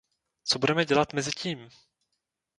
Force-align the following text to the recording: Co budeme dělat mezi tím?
Co 0.43 0.59
budeme 0.59 0.85
dělat 0.85 1.13
mezi 1.13 1.31
tím? 1.31 1.69